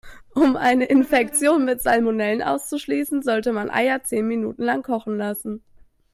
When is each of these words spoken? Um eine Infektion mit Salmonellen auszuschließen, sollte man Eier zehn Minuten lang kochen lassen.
Um 0.33 0.55
eine 0.55 0.85
Infektion 0.85 1.63
mit 1.63 1.83
Salmonellen 1.83 2.41
auszuschließen, 2.41 3.21
sollte 3.21 3.53
man 3.53 3.69
Eier 3.69 4.01
zehn 4.01 4.27
Minuten 4.27 4.63
lang 4.63 4.81
kochen 4.81 5.15
lassen. 5.15 5.63